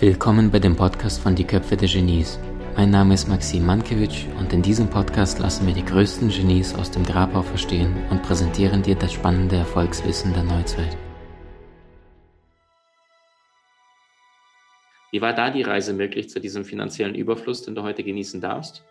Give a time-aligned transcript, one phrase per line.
[0.00, 2.38] Willkommen bei dem Podcast von Die Köpfe der Genies.
[2.74, 6.90] Mein Name ist Maxim Mankewitsch und in diesem Podcast lassen wir die größten Genies aus
[6.90, 10.96] dem Grabau verstehen und präsentieren dir das spannende Erfolgswissen der Neuzeit.
[15.12, 18.82] Wie war da die Reise möglich zu diesem finanziellen Überfluss, den du heute genießen darfst?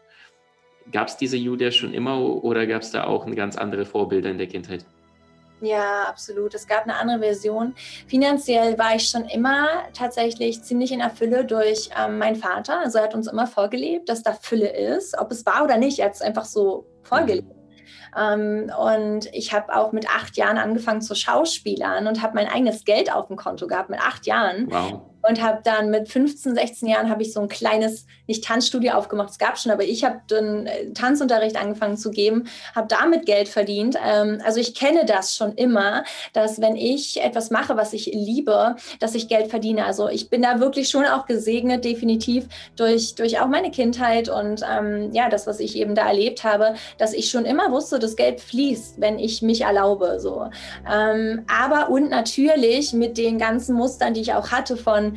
[0.91, 4.37] Gab es diese Julia schon immer oder gab es da auch ganz andere Vorbilder in
[4.37, 4.85] der Kindheit?
[5.61, 6.53] Ja, absolut.
[6.53, 7.73] Es gab eine andere Version.
[8.07, 12.79] Finanziell war ich schon immer tatsächlich ziemlich in der Fülle durch ähm, meinen Vater.
[12.79, 15.17] Also er hat uns immer vorgelebt, dass da Fülle ist.
[15.17, 17.51] Ob es war oder nicht, er hat es einfach so vorgelebt.
[18.17, 22.85] Ähm, und ich habe auch mit acht Jahren angefangen zu Schauspielern und habe mein eigenes
[22.85, 24.67] Geld auf dem Konto gehabt mit acht Jahren.
[24.71, 28.93] Wow und habe dann mit 15, 16 Jahren habe ich so ein kleines, nicht Tanzstudio
[28.93, 33.25] aufgemacht, es gab schon, aber ich habe dann äh, Tanzunterricht angefangen zu geben, habe damit
[33.25, 33.97] Geld verdient.
[34.03, 38.75] Ähm, also ich kenne das schon immer, dass wenn ich etwas mache, was ich liebe,
[38.99, 39.85] dass ich Geld verdiene.
[39.85, 44.61] Also ich bin da wirklich schon auch gesegnet, definitiv durch, durch auch meine Kindheit und
[44.69, 48.15] ähm, ja, das, was ich eben da erlebt habe, dass ich schon immer wusste, das
[48.15, 50.19] Geld fließt, wenn ich mich erlaube.
[50.19, 50.49] So.
[50.89, 55.08] Ähm, aber und natürlich mit den ganzen Mustern, die ich auch hatte von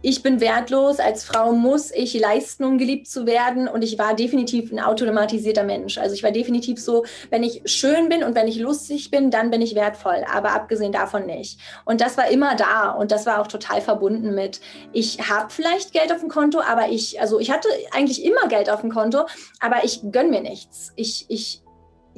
[0.00, 3.66] ich bin wertlos, als Frau muss ich leisten, um geliebt zu werden.
[3.66, 5.98] Und ich war definitiv ein automatisierter Mensch.
[5.98, 9.50] Also ich war definitiv so, wenn ich schön bin und wenn ich lustig bin, dann
[9.50, 10.24] bin ich wertvoll.
[10.32, 11.58] Aber abgesehen davon nicht.
[11.84, 12.90] Und das war immer da.
[12.90, 14.60] Und das war auch total verbunden mit,
[14.92, 18.70] ich habe vielleicht Geld auf dem Konto, aber ich, also ich hatte eigentlich immer Geld
[18.70, 19.26] auf dem Konto,
[19.58, 20.92] aber ich gönne mir nichts.
[20.94, 21.62] Ich, ich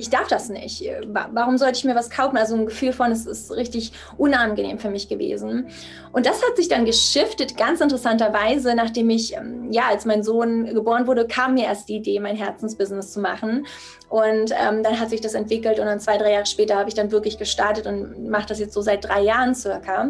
[0.01, 0.83] ich darf das nicht.
[1.07, 2.37] Warum sollte ich mir was kaufen?
[2.37, 5.69] Also ein Gefühl von, es ist richtig unangenehm für mich gewesen.
[6.13, 10.65] Und das hat sich dann geschiftet, ganz interessanterweise, nachdem ich, ähm, ja, als mein Sohn
[10.65, 13.67] geboren wurde, kam mir erst die Idee, mein Herzensbusiness zu machen.
[14.09, 16.95] Und ähm, dann hat sich das entwickelt und dann zwei, drei Jahre später habe ich
[16.95, 20.09] dann wirklich gestartet und mache das jetzt so seit drei Jahren circa.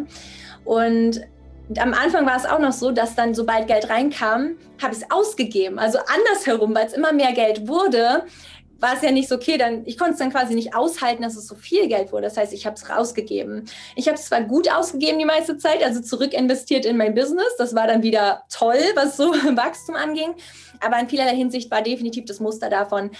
[0.63, 1.21] Und
[1.79, 5.11] am Anfang war es auch noch so, dass dann, sobald Geld reinkam, habe ich es
[5.11, 5.79] ausgegeben.
[5.79, 8.23] Also andersherum, weil es immer mehr Geld wurde,
[8.81, 11.35] war es ja nicht so, okay, dann, ich konnte es dann quasi nicht aushalten, dass
[11.35, 12.23] es so viel Geld wurde.
[12.23, 13.65] Das heißt, ich habe es rausgegeben.
[13.95, 17.55] Ich habe es zwar gut ausgegeben die meiste Zeit, also zurück investiert in mein Business.
[17.57, 20.33] Das war dann wieder toll, was so Wachstum anging.
[20.79, 23.11] Aber in vielerlei Hinsicht war definitiv das Muster davon,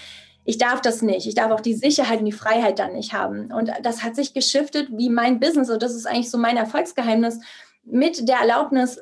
[0.44, 1.26] ich darf das nicht.
[1.26, 3.52] Ich darf auch die Sicherheit und die Freiheit dann nicht haben.
[3.52, 5.70] Und das hat sich geschiftet wie mein Business.
[5.70, 7.38] Und das ist eigentlich so mein Erfolgsgeheimnis
[7.84, 8.98] mit der Erlaubnis,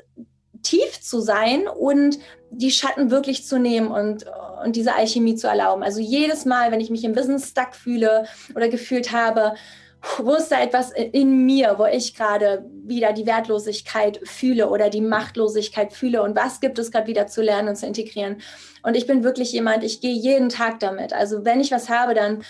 [0.62, 2.18] tief zu sein und
[2.50, 4.24] die Schatten wirklich zu nehmen und,
[4.64, 5.82] und diese Alchemie zu erlauben.
[5.82, 9.54] Also jedes Mal, wenn ich mich im Business stuck fühle oder gefühlt habe,
[10.18, 15.02] wo ist da etwas in mir, wo ich gerade wieder die Wertlosigkeit fühle oder die
[15.02, 18.40] Machtlosigkeit fühle und was gibt es gerade wieder zu lernen und zu integrieren.
[18.82, 21.12] Und ich bin wirklich jemand, ich gehe jeden Tag damit.
[21.12, 22.42] Also wenn ich was habe, dann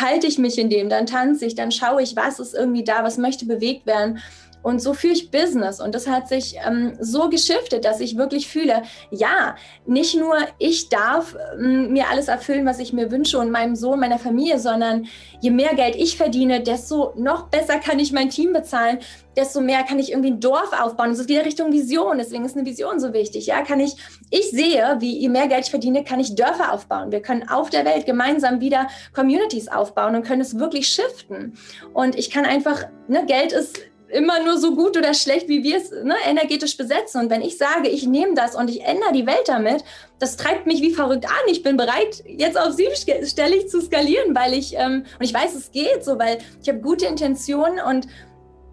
[0.00, 3.04] halte ich mich in dem, dann tanze ich, dann schaue ich, was ist irgendwie da,
[3.04, 4.18] was möchte bewegt werden
[4.62, 5.80] und so führe ich Business.
[5.80, 9.56] Und das hat sich ähm, so geschiftet, dass ich wirklich fühle, ja,
[9.86, 14.00] nicht nur ich darf ähm, mir alles erfüllen, was ich mir wünsche und meinem Sohn,
[14.00, 15.06] meiner Familie, sondern
[15.40, 18.98] je mehr Geld ich verdiene, desto noch besser kann ich mein Team bezahlen,
[19.36, 21.10] desto mehr kann ich irgendwie ein Dorf aufbauen.
[21.10, 22.18] Das ist wieder Richtung Vision.
[22.18, 23.46] Deswegen ist eine Vision so wichtig.
[23.46, 23.96] Ja, kann ich,
[24.30, 27.12] ich sehe, wie je mehr Geld ich verdiene, kann ich Dörfer aufbauen.
[27.12, 31.54] Wir können auf der Welt gemeinsam wieder Communities aufbauen und können es wirklich shiften.
[31.94, 33.80] Und ich kann einfach, ne, Geld ist
[34.12, 37.20] immer nur so gut oder schlecht, wie wir es ne, energetisch besetzen.
[37.20, 39.84] Und wenn ich sage, ich nehme das und ich ändere die Welt damit,
[40.18, 41.48] das treibt mich wie verrückt an.
[41.48, 45.70] Ich bin bereit, jetzt auf siebenstellig zu skalieren, weil ich, ähm, und ich weiß, es
[45.70, 48.06] geht so, weil ich habe gute Intentionen und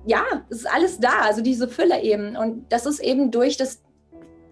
[0.06, 2.36] ja, es ist alles da, also diese Fülle eben.
[2.38, 3.82] Und das ist eben durch das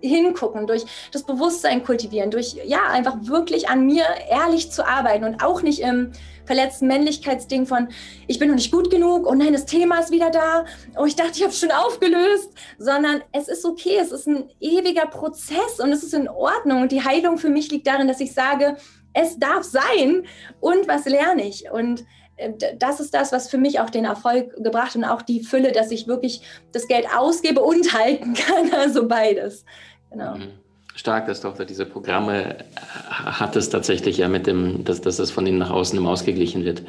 [0.02, 5.44] hingucken, durch das Bewusstsein kultivieren, durch ja, einfach wirklich an mir ehrlich zu arbeiten und
[5.44, 6.12] auch nicht im
[6.46, 7.90] verletzten Männlichkeitsding von,
[8.28, 10.66] ich bin noch nicht gut genug, oh nein, das Thema ist wieder da,
[10.98, 14.50] oh, ich dachte, ich habe es schon aufgelöst, sondern es ist okay, es ist ein
[14.60, 16.84] ewiger Prozess und es ist in Ordnung.
[16.84, 18.78] Und die Heilung für mich liegt darin, dass ich sage,
[19.14, 20.26] es darf sein
[20.60, 21.72] und was lerne ich?
[21.72, 22.06] Und
[22.80, 25.92] das ist das, was für mich auch den Erfolg gebracht und auch die Fülle, dass
[25.92, 26.42] ich wirklich
[26.74, 29.66] das Geld ausgebe und halten kann, also beides.
[30.12, 30.36] Genau.
[30.36, 30.66] Mhm
[30.96, 32.56] stark, dass du auch diese Programme
[33.10, 36.84] hattest tatsächlich ja mit dem, dass, dass das von innen nach außen immer ausgeglichen wird.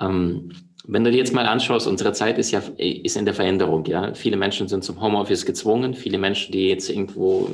[0.00, 0.52] Ähm,
[0.88, 4.14] wenn du dir jetzt mal anschaust, unsere Zeit ist ja ist in der Veränderung, ja.
[4.14, 5.94] Viele Menschen sind zum Homeoffice gezwungen.
[5.94, 7.50] Viele Menschen, die jetzt irgendwo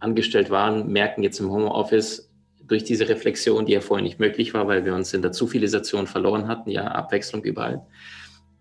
[0.00, 2.30] angestellt waren, merken jetzt im Homeoffice
[2.66, 6.06] durch diese Reflexion, die ja vorher nicht möglich war, weil wir uns in der Zufilisation
[6.06, 7.82] verloren hatten, ja, Abwechslung überall.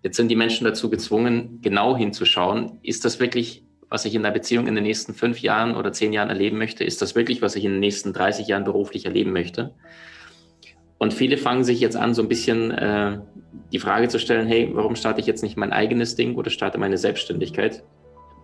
[0.01, 4.31] Jetzt sind die Menschen dazu gezwungen, genau hinzuschauen, ist das wirklich was ich in der
[4.31, 6.83] Beziehung in den nächsten fünf Jahren oder zehn Jahren erleben möchte?
[6.83, 9.75] Ist das wirklich, was ich in den nächsten 30 Jahren beruflich erleben möchte?
[10.97, 13.19] Und viele fangen sich jetzt an, so ein bisschen äh,
[13.71, 16.79] die Frage zu stellen, hey, warum starte ich jetzt nicht mein eigenes Ding oder starte
[16.79, 17.83] meine Selbstständigkeit?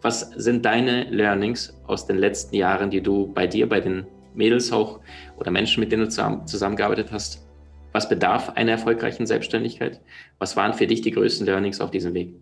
[0.02, 4.72] was sind deine Learnings aus den letzten Jahren, die du bei dir, bei den Mädels
[4.72, 5.00] auch
[5.38, 7.48] oder Menschen, mit denen du zusammen, zusammengearbeitet hast?
[7.92, 10.00] Was bedarf einer erfolgreichen Selbstständigkeit?
[10.38, 12.36] Was waren für dich die größten Learnings auf diesem Weg?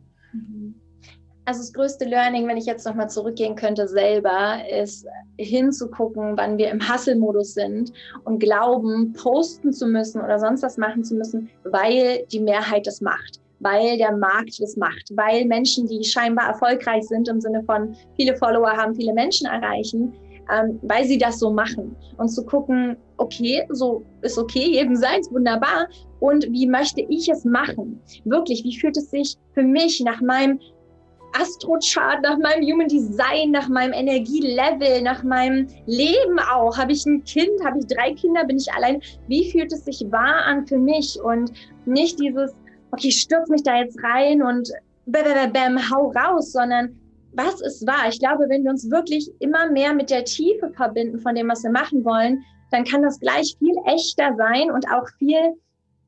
[1.47, 5.07] Also das größte Learning, wenn ich jetzt nochmal zurückgehen könnte selber, ist
[5.37, 7.93] hinzugucken, wann wir im Hustle-Modus sind
[8.25, 12.99] und glauben, posten zu müssen oder sonst was machen zu müssen, weil die Mehrheit das
[12.99, 17.95] macht, weil der Markt das macht, weil Menschen, die scheinbar erfolgreich sind im Sinne von
[18.17, 20.13] viele Follower haben, viele Menschen erreichen,
[20.51, 21.95] ähm, weil sie das so machen.
[22.17, 25.87] Und zu gucken, okay, so ist okay, jedem seins, wunderbar.
[26.19, 28.01] Und wie möchte ich es machen?
[28.25, 30.59] Wirklich, wie fühlt es sich für mich nach meinem
[31.33, 36.77] Astrochart, nach meinem Human Design, nach meinem Energielevel, nach meinem Leben auch.
[36.77, 37.63] Habe ich ein Kind?
[37.63, 38.45] Habe ich drei Kinder?
[38.45, 39.01] Bin ich allein?
[39.27, 41.19] Wie fühlt es sich wahr an für mich?
[41.21, 41.51] Und
[41.85, 42.55] nicht dieses,
[42.91, 44.71] okay, ich stürze mich da jetzt rein und
[45.05, 46.97] bäm, bäm, bäm, hau raus, sondern
[47.37, 48.09] was ist wahr?
[48.09, 51.63] Ich glaube, wenn wir uns wirklich immer mehr mit der Tiefe verbinden von dem, was
[51.63, 55.55] wir machen wollen, dann kann das gleich viel echter sein und auch viel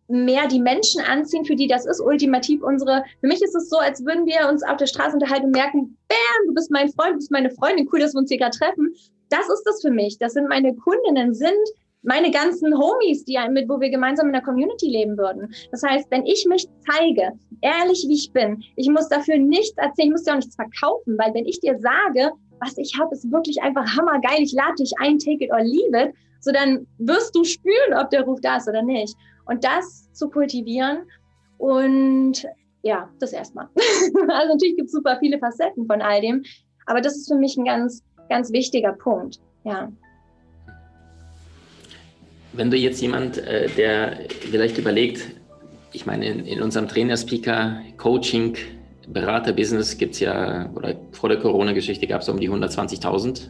[0.08, 3.78] mehr die Menschen anziehen, für die das ist ultimativ unsere, für mich ist es so,
[3.78, 7.14] als würden wir uns auf der Straße unterhalten und merken, bam, du bist mein Freund,
[7.14, 8.94] du bist meine Freundin, cool, dass wir uns hier gerade treffen.
[9.30, 10.18] Das ist das für mich.
[10.18, 11.54] Das sind meine Kundinnen, sind
[12.02, 15.54] meine ganzen Homies, die mit, wo wir gemeinsam in der Community leben würden.
[15.72, 20.08] Das heißt, wenn ich mich zeige, ehrlich wie ich bin, ich muss dafür nichts erzählen,
[20.08, 22.32] ich muss dir auch nichts verkaufen, weil wenn ich dir sage,
[22.62, 26.08] was ich habe, ist wirklich einfach hammergeil, ich lade dich ein, take it or leave
[26.08, 29.16] it, so dann wirst du spüren, ob der Ruf da ist oder nicht.
[29.46, 31.00] Und das zu kultivieren
[31.58, 32.46] und
[32.82, 33.68] ja, das erstmal.
[33.76, 36.44] also natürlich gibt es super viele Facetten von all dem,
[36.86, 39.40] aber das ist für mich ein ganz, ganz wichtiger Punkt.
[39.66, 39.92] Ja.
[42.54, 44.20] Wenn du jetzt jemand, äh, der
[44.52, 45.36] vielleicht überlegt,
[45.92, 48.56] ich meine, in, unserem Trainer, Speaker, Coaching,
[49.08, 53.50] Berater-Business gibt es ja, oder vor der Corona-Geschichte gab es um die 120.000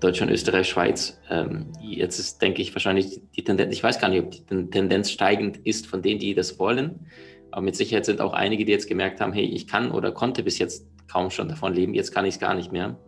[0.00, 1.18] Deutschland, Österreich, Schweiz.
[1.30, 5.10] Ähm, jetzt ist, denke ich, wahrscheinlich die Tendenz, ich weiß gar nicht, ob die Tendenz
[5.10, 7.06] steigend ist von denen, die das wollen.
[7.50, 10.42] Aber mit Sicherheit sind auch einige, die jetzt gemerkt haben, hey, ich kann oder konnte
[10.42, 12.98] bis jetzt kaum schon davon leben, jetzt kann ich es gar nicht mehr.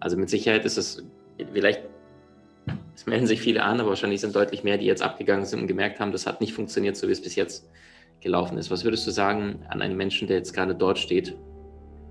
[0.00, 1.04] Also mit Sicherheit ist es,
[1.52, 1.82] vielleicht,
[2.94, 5.66] es melden sich viele an, aber wahrscheinlich sind deutlich mehr, die jetzt abgegangen sind und
[5.66, 7.68] gemerkt haben, das hat nicht funktioniert, so wie es bis jetzt
[8.20, 8.70] gelaufen ist.
[8.70, 11.36] Was würdest du sagen an einen Menschen, der jetzt gerade dort steht?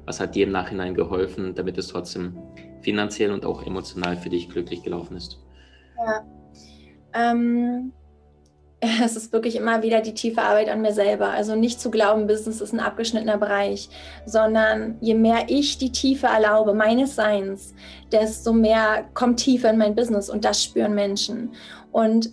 [0.06, 2.38] Was hat dir im Nachhinein geholfen, damit es trotzdem
[2.82, 5.40] finanziell und auch emotional für dich glücklich gelaufen ist?
[5.98, 6.26] Ja.
[7.14, 7.94] Ähm,
[9.04, 11.30] es ist wirklich immer wieder die tiefe Arbeit an mir selber.
[11.30, 13.90] Also nicht zu glauben, Business ist ein abgeschnittener Bereich,
[14.26, 17.74] sondern je mehr ich die Tiefe erlaube, meines Seins,
[18.12, 21.54] desto mehr kommt Tiefe in mein Business und das spüren Menschen.
[21.92, 22.32] Und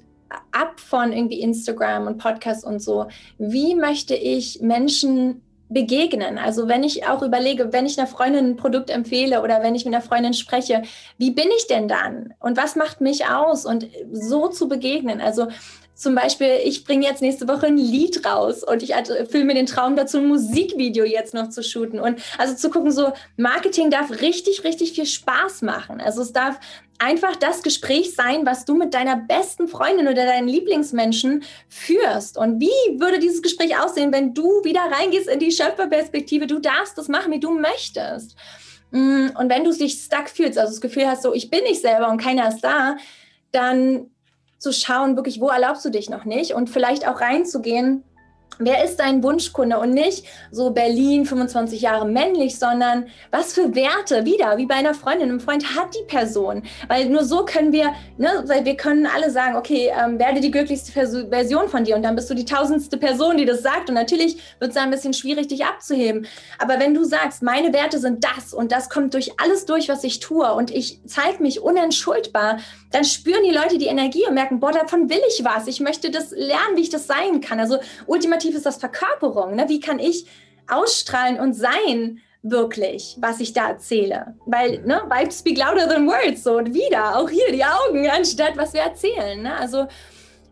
[0.52, 3.06] ab von irgendwie Instagram und Podcast und so,
[3.38, 6.36] wie möchte ich Menschen begegnen.
[6.36, 9.84] Also wenn ich auch überlege, wenn ich einer Freundin ein Produkt empfehle oder wenn ich
[9.84, 10.82] mit einer Freundin spreche,
[11.16, 12.34] wie bin ich denn dann?
[12.40, 13.66] Und was macht mich aus?
[13.66, 15.20] Und so zu begegnen.
[15.20, 15.46] Also
[16.00, 19.66] zum Beispiel, ich bringe jetzt nächste Woche ein Lied raus und ich erfülle mir den
[19.66, 22.00] Traum dazu, ein Musikvideo jetzt noch zu shooten.
[22.00, 26.00] Und also zu gucken, so Marketing darf richtig, richtig viel Spaß machen.
[26.00, 26.58] Also es darf
[26.98, 32.38] einfach das Gespräch sein, was du mit deiner besten Freundin oder deinen Lieblingsmenschen führst.
[32.38, 36.46] Und wie würde dieses Gespräch aussehen, wenn du wieder reingehst in die Schöpferperspektive?
[36.46, 38.36] Du darfst das machen, wie du möchtest.
[38.90, 41.82] Mm, und wenn du dich stuck fühlst, also das Gefühl hast, so ich bin nicht
[41.82, 42.96] selber und keiner ist da,
[43.52, 44.10] dann
[44.60, 46.54] zu schauen, wirklich, wo erlaubst du dich noch nicht?
[46.54, 48.04] Und vielleicht auch reinzugehen,
[48.62, 54.26] Wer ist dein Wunschkunde und nicht so Berlin 25 Jahre männlich, sondern was für Werte
[54.26, 56.62] wieder, wie bei einer Freundin, einem Freund hat die Person.
[56.86, 60.50] Weil nur so können wir, ne, weil wir können alle sagen, okay, ähm, werde die
[60.50, 63.94] glücklichste Version von dir und dann bist du die tausendste Person, die das sagt und
[63.94, 66.26] natürlich wird es ein bisschen schwierig, dich abzuheben.
[66.58, 70.04] Aber wenn du sagst, meine Werte sind das und das kommt durch alles durch, was
[70.04, 72.58] ich tue und ich zeige mich unentschuldbar,
[72.90, 75.66] dann spüren die Leute die Energie und merken, boah, davon will ich was.
[75.66, 77.60] Ich möchte das lernen, wie ich das sein kann.
[77.60, 79.54] Also ultimativ ist das Verkörperung.
[79.54, 79.68] Ne?
[79.68, 80.26] Wie kann ich
[80.68, 84.34] ausstrahlen und sein wirklich, was ich da erzähle?
[84.46, 86.44] Weil ne, Vibes speak louder than words.
[86.44, 89.42] So und wieder, auch hier die Augen, anstatt was wir erzählen.
[89.42, 89.56] Ne?
[89.56, 89.86] Also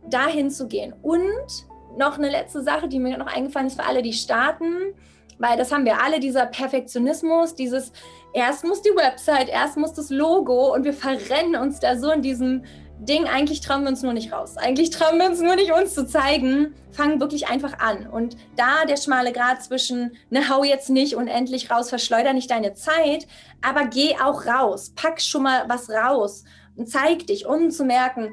[0.08, 0.94] dahin zu gehen.
[1.02, 4.94] Und noch eine letzte Sache, die mir noch eingefallen ist für alle, die starten
[5.38, 7.92] weil das haben wir alle, dieser Perfektionismus, dieses
[8.32, 12.22] erst muss die Website, erst muss das Logo und wir verrennen uns da so in
[12.22, 12.64] diesem
[13.00, 14.56] Ding, eigentlich trauen wir uns nur nicht raus.
[14.56, 16.74] Eigentlich trauen wir uns nur nicht, uns zu zeigen.
[16.90, 18.08] Fangen wirklich einfach an.
[18.08, 22.50] Und da der schmale Grad zwischen, ne, hau jetzt nicht und endlich raus, verschleuder nicht
[22.50, 23.26] deine Zeit,
[23.62, 24.92] aber geh auch raus.
[24.96, 26.44] Pack schon mal was raus
[26.76, 28.32] und zeig dich, um zu merken,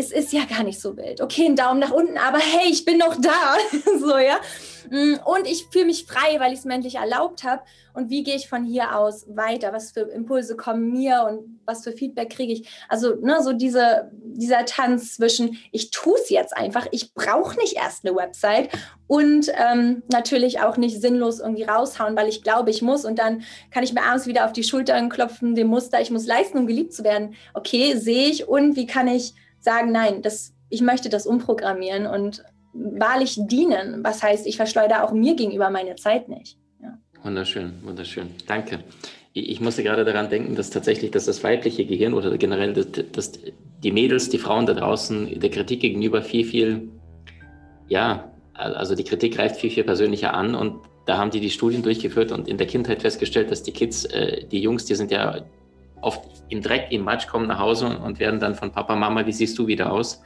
[0.00, 1.20] es ist ja gar nicht so wild.
[1.20, 3.56] Okay, ein Daumen nach unten, aber hey, ich bin noch da.
[4.00, 4.40] so, ja.
[4.88, 7.62] Mm, und ich fühle mich frei, weil ich es männlich erlaubt habe.
[7.92, 9.72] Und wie gehe ich von hier aus weiter?
[9.74, 12.68] Was für Impulse kommen mir und was für Feedback kriege ich?
[12.88, 17.76] Also ne, so diese, dieser Tanz zwischen, ich tue es jetzt einfach, ich brauche nicht
[17.76, 18.70] erst eine Website
[19.06, 23.42] und ähm, natürlich auch nicht sinnlos irgendwie raushauen, weil ich glaube, ich muss und dann
[23.70, 26.66] kann ich mir abends wieder auf die Schultern klopfen, dem Muster, ich muss leisten, um
[26.66, 27.34] geliebt zu werden.
[27.54, 32.42] Okay, sehe ich und wie kann ich sagen, nein, das, ich möchte das umprogrammieren und
[32.72, 34.02] wahrlich dienen.
[34.02, 36.58] Was heißt, ich verschleudere auch mir gegenüber meine Zeit nicht.
[36.82, 36.98] Ja.
[37.22, 38.28] Wunderschön, wunderschön.
[38.46, 38.80] Danke.
[39.32, 43.32] Ich musste gerade daran denken, dass tatsächlich dass das weibliche Gehirn oder generell dass, dass
[43.82, 46.88] die Mädels, die Frauen da draußen der Kritik gegenüber viel, viel,
[47.86, 51.82] ja, also die Kritik greift viel, viel persönlicher an und da haben die die Studien
[51.82, 55.40] durchgeführt und in der Kindheit festgestellt, dass die Kids, äh, die Jungs, die sind ja
[56.02, 59.32] oft im Dreck, im Matsch, kommen nach Hause und werden dann von Papa, Mama, wie
[59.32, 60.22] siehst du wieder aus?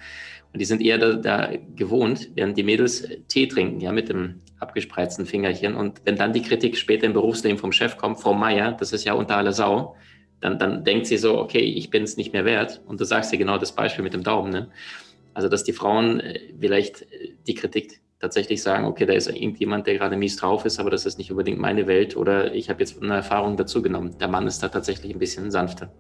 [0.53, 4.41] Und die sind eher da, da, gewohnt, während die Mädels Tee trinken, ja, mit dem
[4.61, 5.75] abgespreizten Fingerchen.
[5.75, 9.05] Und wenn dann die Kritik später im Berufsleben vom Chef kommt, Frau Meier, das ist
[9.05, 9.97] ja unter aller Sau,
[10.41, 12.83] dann, dann denkt sie so, okay, ich bin es nicht mehr wert.
[12.87, 14.71] Und du sagst ja genau das Beispiel mit dem Daumen, ne?
[15.33, 19.87] Also, dass die Frauen äh, vielleicht äh, die Kritik tatsächlich sagen, okay, da ist irgendjemand,
[19.87, 22.81] der gerade mies drauf ist, aber das ist nicht unbedingt meine Welt oder ich habe
[22.81, 24.17] jetzt eine Erfahrung dazu genommen.
[24.19, 25.93] Der Mann ist da tatsächlich ein bisschen sanfter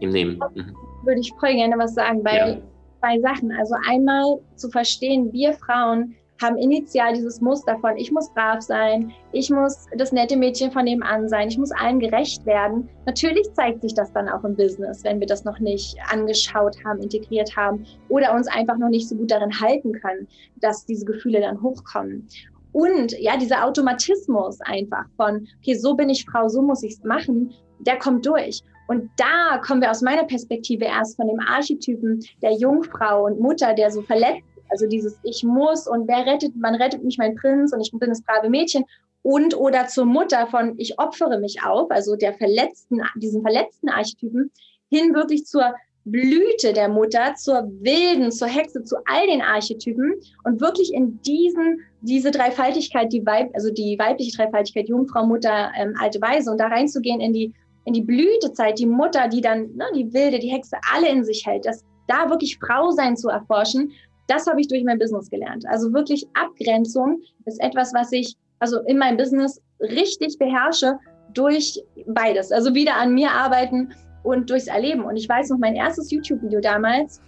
[0.00, 0.40] im Nehmen.
[0.54, 0.76] Mhm.
[1.04, 2.56] Würde ich voll gerne was sagen, weil ja
[3.02, 3.52] zwei Sachen.
[3.52, 9.12] Also einmal zu verstehen, wir Frauen haben initial dieses Muster von, ich muss brav sein,
[9.32, 12.88] ich muss das nette Mädchen von nebenan sein, ich muss allen gerecht werden.
[13.06, 17.00] Natürlich zeigt sich das dann auch im Business, wenn wir das noch nicht angeschaut haben,
[17.00, 20.28] integriert haben oder uns einfach noch nicht so gut darin halten können,
[20.60, 22.26] dass diese Gefühle dann hochkommen.
[22.72, 27.04] Und ja, dieser Automatismus einfach von, okay, so bin ich Frau, so muss ich es
[27.04, 28.62] machen, der kommt durch.
[28.88, 33.74] Und da kommen wir aus meiner Perspektive erst von dem Archetypen der Jungfrau und Mutter,
[33.74, 34.42] der so verletzt,
[34.72, 38.08] also dieses Ich muss und wer rettet, man rettet mich mein Prinz und ich bin
[38.08, 38.84] das brave Mädchen
[39.22, 44.50] und oder zur Mutter von ich opfere mich auf, also der verletzten, diesen verletzten Archetypen,
[44.90, 45.74] hin wirklich zur
[46.04, 51.80] Blüte der Mutter, zur Wilden, zur Hexe, zu all den Archetypen und wirklich in diesen,
[52.00, 56.66] diese Dreifaltigkeit, die Weib, also die weibliche Dreifaltigkeit, Jungfrau, Mutter, ähm, alte Weise und da
[56.66, 57.52] reinzugehen in die
[57.84, 61.44] in die Blütezeit, die Mutter, die dann, ne, die Wilde, die Hexe, alle in sich
[61.46, 63.92] hält, das da wirklich Frau sein zu erforschen,
[64.32, 65.64] das habe ich durch mein Business gelernt.
[65.68, 70.98] Also wirklich Abgrenzung ist etwas, was ich also in meinem Business richtig beherrsche
[71.34, 72.52] durch beides.
[72.52, 75.04] Also wieder an mir arbeiten und durchs Erleben.
[75.04, 77.20] Und ich weiß noch, mein erstes YouTube-Video damals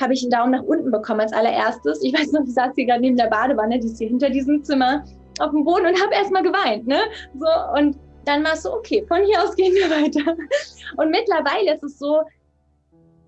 [0.00, 2.02] habe ich einen Daumen nach unten bekommen als allererstes.
[2.02, 4.62] Ich weiß noch, ich saß hier gerade neben der Badewanne, die ist hier hinter diesem
[4.62, 5.04] Zimmer
[5.40, 6.86] auf dem Boden und habe erstmal geweint.
[6.86, 6.98] Ne?
[7.38, 7.46] So,
[7.78, 10.36] und dann war es so, okay, von hier aus gehen wir weiter.
[10.96, 12.20] Und mittlerweile ist es so,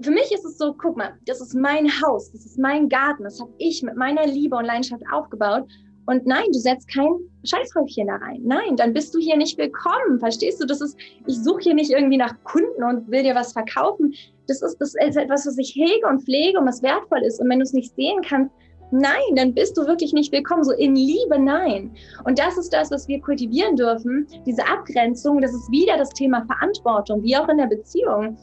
[0.01, 3.25] für mich ist es so, guck mal, das ist mein Haus, das ist mein Garten,
[3.25, 5.65] das habe ich mit meiner Liebe und Leidenschaft aufgebaut.
[6.07, 8.41] Und nein, du setzt kein Scheißhäufchen da rein.
[8.45, 10.19] Nein, dann bist du hier nicht willkommen.
[10.19, 10.67] Verstehst du?
[10.67, 14.13] Das ist, ich suche hier nicht irgendwie nach Kunden und will dir was verkaufen.
[14.47, 17.41] Das ist, das ist etwas, was ich hege und pflege und was wertvoll ist.
[17.41, 18.53] Und wenn du es nicht sehen kannst,
[18.91, 20.63] Nein, dann bist du wirklich nicht willkommen.
[20.63, 21.91] So in Liebe, nein.
[22.25, 24.27] Und das ist das, was wir kultivieren dürfen.
[24.47, 28.37] Diese Abgrenzung, das ist wieder das Thema Verantwortung, wie auch in der Beziehung.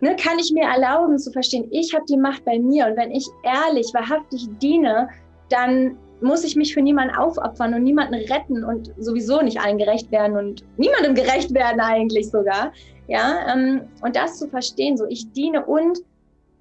[0.00, 3.10] Ne, kann ich mir erlauben zu verstehen, ich habe die Macht bei mir und wenn
[3.10, 5.08] ich ehrlich, wahrhaftig diene,
[5.48, 10.10] dann muss ich mich für niemanden aufopfern und niemanden retten und sowieso nicht allen gerecht
[10.10, 12.72] werden und niemandem gerecht werden eigentlich sogar.
[13.08, 15.98] Ja, ähm, und das zu verstehen, so ich diene und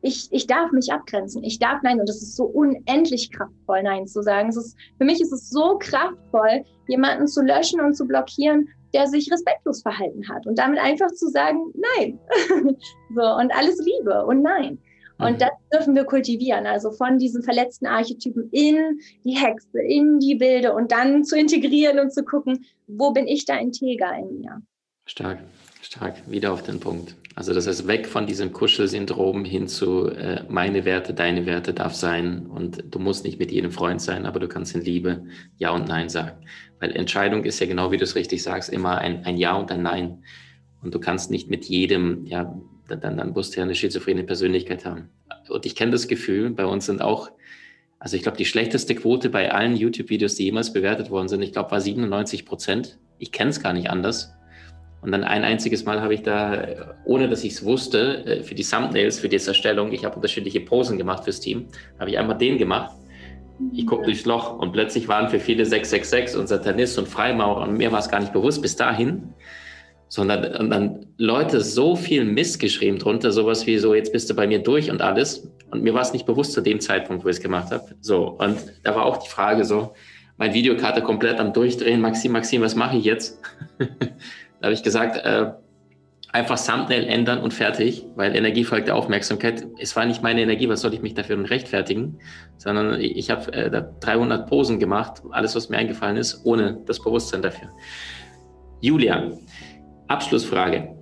[0.01, 1.43] ich, ich darf mich abgrenzen.
[1.43, 1.99] Ich darf Nein.
[1.99, 4.49] Und das ist so unendlich kraftvoll, Nein zu sagen.
[4.49, 9.07] Es ist, für mich ist es so kraftvoll, jemanden zu löschen und zu blockieren, der
[9.07, 10.45] sich respektlos verhalten hat.
[10.47, 12.19] Und damit einfach zu sagen, nein.
[13.15, 14.79] so, und alles Liebe und nein.
[15.19, 15.37] Und mhm.
[15.39, 16.65] das dürfen wir kultivieren.
[16.65, 21.99] Also von diesen verletzten Archetypen in die Hexe, in die Bilde und dann zu integrieren
[21.99, 24.61] und zu gucken, wo bin ich da integer in mir.
[25.05, 25.39] Stark.
[25.87, 27.15] Stark, wieder auf den Punkt.
[27.33, 31.95] Also das heißt, weg von diesem Kuschelsyndrom hin zu äh, meine Werte, deine Werte darf
[31.95, 35.23] sein und du musst nicht mit jedem Freund sein, aber du kannst in Liebe
[35.57, 36.45] Ja und Nein sagen.
[36.81, 39.71] Weil Entscheidung ist ja genau, wie du es richtig sagst, immer ein, ein Ja und
[39.71, 40.23] ein Nein.
[40.81, 42.53] Und du kannst nicht mit jedem, ja,
[42.89, 45.07] dann, dann musst du ja eine schizophrene Persönlichkeit haben.
[45.47, 47.31] Und ich kenne das Gefühl, bei uns sind auch,
[47.97, 51.53] also ich glaube, die schlechteste Quote bei allen YouTube-Videos, die jemals bewertet worden sind, ich
[51.53, 52.99] glaube, war 97 Prozent.
[53.19, 54.36] Ich kenne es gar nicht anders
[55.01, 58.55] und dann ein einziges Mal habe ich da, ohne dass ich es wusste, äh, für
[58.55, 61.67] die Thumbnails, für die Erstellung, ich habe unterschiedliche Posen gemacht fürs Team,
[61.99, 62.95] habe ich einmal den gemacht.
[63.73, 67.77] Ich gucke durchs Loch und plötzlich waren für viele 666 und Satanist und Freimaurer und
[67.77, 69.33] mir war es gar nicht bewusst bis dahin,
[70.09, 74.35] sondern und dann Leute so viel Mist geschrieben drunter, sowas wie so, jetzt bist du
[74.35, 75.49] bei mir durch und alles.
[75.71, 77.83] Und mir war es nicht bewusst zu dem Zeitpunkt, wo ich es gemacht habe.
[77.99, 79.93] So, und da war auch die Frage so,
[80.37, 81.99] mein Videokater komplett am Durchdrehen.
[81.99, 83.41] Maxim, Maxim, was mache ich jetzt?
[84.59, 85.51] da habe ich gesagt, äh,
[86.31, 89.65] einfach Thumbnail ändern und fertig, weil Energie folgt der Aufmerksamkeit.
[89.79, 92.19] Es war nicht meine Energie, was soll ich mich dafür rechtfertigen,
[92.57, 97.41] sondern ich habe äh, 300 Posen gemacht, alles, was mir eingefallen ist, ohne das Bewusstsein
[97.41, 97.69] dafür.
[98.81, 99.31] Julia,
[100.07, 100.95] Abschlussfrage.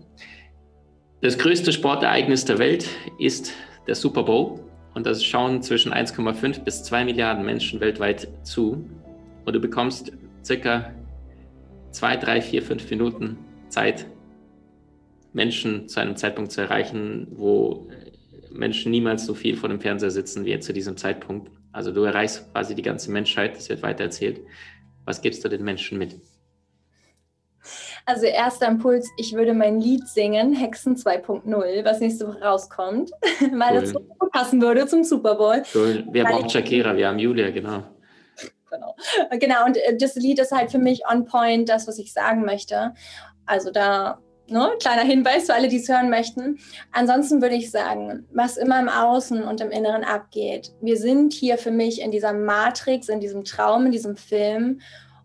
[1.21, 2.87] Das größte Sportereignis der Welt
[3.19, 3.51] ist
[3.87, 4.59] der Super Bowl
[4.93, 8.87] und das schauen zwischen 1,5 bis 2 Milliarden Menschen weltweit zu
[9.43, 10.11] und du bekommst
[10.43, 10.91] circa
[11.95, 13.37] 2, 3, 4, 5 Minuten
[13.69, 14.05] Zeit,
[15.31, 17.87] Menschen zu einem Zeitpunkt zu erreichen, wo
[18.51, 21.51] Menschen niemals so viel vor dem Fernseher sitzen wie jetzt zu diesem Zeitpunkt.
[21.71, 24.41] Also du erreichst quasi die ganze Menschheit, das wird weiter erzählt.
[25.05, 26.19] Was gibst du den Menschen mit?
[28.05, 33.75] Also erster Impuls, ich würde mein Lied singen, Hexen 2.0, was nächste Woche rauskommt, weil
[33.75, 33.81] cool.
[33.81, 33.99] das so
[34.31, 35.63] passen würde zum Super Bowl.
[35.73, 36.05] Cool.
[36.11, 37.83] Wir brauchen Shakira, wir haben Julia, genau.
[38.75, 38.95] Genau.
[39.39, 42.45] genau, und äh, das Lied ist halt für mich on point, das, was ich sagen
[42.45, 42.93] möchte.
[43.45, 46.59] Also da Ne, kleiner Hinweis für alle, die es hören möchten.
[46.91, 50.71] Ansonsten würde ich sagen, was immer im Außen und im Inneren abgeht.
[50.81, 54.81] Wir sind hier für mich in dieser Matrix, in diesem Traum, in diesem Film.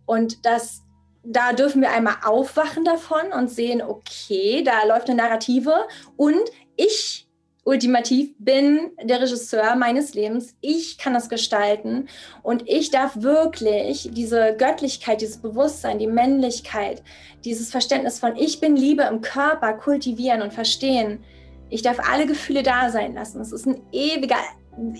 [0.07, 0.85] Und das,
[1.23, 6.41] da dürfen wir einmal aufwachen davon und sehen, okay, da läuft eine Narrative und
[6.77, 7.29] ich
[7.65, 10.55] ultimativ bin der Regisseur meines Lebens.
[10.61, 12.09] Ich kann das gestalten
[12.43, 17.03] und ich darf wirklich diese Göttlichkeit, dieses Bewusstsein, die Männlichkeit,
[17.45, 21.23] dieses Verständnis von ich bin Liebe im Körper kultivieren und verstehen.
[21.69, 23.41] Ich darf alle Gefühle da sein lassen.
[23.41, 24.39] Es ist ein ewiger,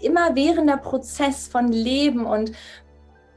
[0.03, 2.53] immerwährender Prozess von Leben und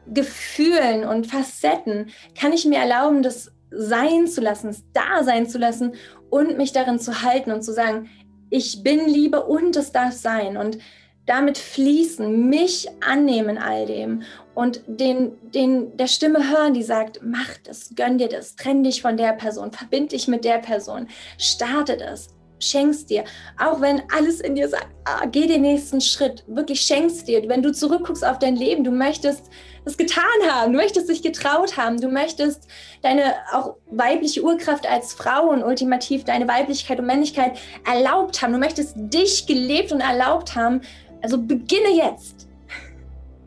[0.08, 2.12] Gefühlen und Facetten.
[2.40, 5.96] Kann ich mir erlauben, das sein zu lassen, es da sein zu lassen
[6.30, 8.10] und mich darin zu halten und zu sagen,
[8.54, 10.58] ich bin Liebe und es darf sein.
[10.58, 10.78] Und
[11.26, 14.22] damit fließen, mich annehmen all dem
[14.54, 19.02] und den, den, der Stimme hören, die sagt, mach das, gönn dir das, trenn dich
[19.02, 21.08] von der Person, verbind dich mit der Person,
[21.40, 22.28] starte das,
[22.60, 23.24] schenkst dir,
[23.58, 27.64] auch wenn alles in dir sagt, ah, geh den nächsten Schritt, wirklich schenkst dir, wenn
[27.64, 29.50] du zurückguckst auf dein Leben, du möchtest
[29.86, 32.68] es getan haben, du möchtest dich getraut haben, du möchtest
[33.02, 38.60] deine auch weibliche Urkraft als Frau und ultimativ deine Weiblichkeit und Männlichkeit erlaubt haben, du
[38.60, 40.82] möchtest dich gelebt und erlaubt haben,
[41.22, 42.48] also beginne jetzt.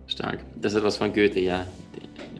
[0.06, 0.38] Stark.
[0.56, 1.66] Das ist etwas von Goethe, ja.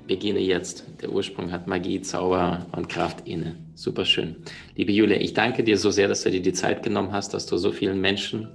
[0.07, 0.85] Beginne jetzt.
[1.03, 3.57] Der Ursprung hat Magie, Zauber und Kraft inne.
[3.75, 4.37] Super schön.
[4.77, 7.47] Liebe Julia, ich danke dir so sehr, dass du dir die Zeit genommen hast, dass
[7.47, 8.49] du so vielen Menschen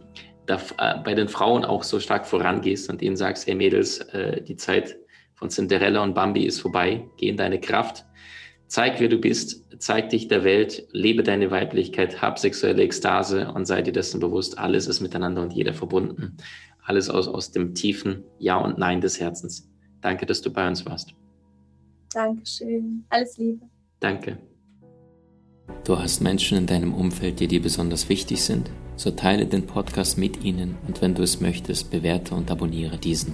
[0.46, 4.42] da, äh, bei den Frauen auch so stark vorangehst und ihnen sagst, hey Mädels, äh,
[4.42, 4.96] die Zeit
[5.42, 7.04] von Cinderella und Bambi ist vorbei.
[7.18, 8.06] Geh in deine Kraft.
[8.68, 9.66] Zeig, wer du bist.
[9.82, 10.88] Zeig dich der Welt.
[10.92, 12.22] Lebe deine Weiblichkeit.
[12.22, 14.60] Hab sexuelle Ekstase und sei dir dessen bewusst.
[14.60, 16.38] Alles ist miteinander und jeder verbunden.
[16.84, 19.68] Alles aus, aus dem tiefen Ja und Nein des Herzens.
[20.00, 21.16] Danke, dass du bei uns warst.
[22.14, 23.04] Dankeschön.
[23.10, 23.66] Alles Liebe.
[24.00, 24.38] Danke.
[25.86, 28.70] Du hast Menschen in deinem Umfeld, die dir besonders wichtig sind?
[28.96, 33.34] So teile den Podcast mit ihnen und wenn du es möchtest, bewerte und abonniere diesen.